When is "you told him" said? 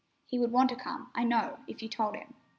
1.83-2.33